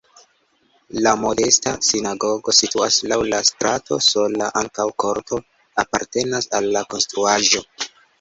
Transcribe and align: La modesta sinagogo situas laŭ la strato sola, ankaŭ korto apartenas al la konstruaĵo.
La 1.07 1.11
modesta 1.23 1.73
sinagogo 1.87 2.55
situas 2.59 2.97
laŭ 3.11 3.19
la 3.33 3.41
strato 3.49 3.99
sola, 4.05 4.47
ankaŭ 4.63 4.87
korto 5.05 5.39
apartenas 5.85 6.49
al 6.61 6.71
la 6.79 6.83
konstruaĵo. 6.95 7.63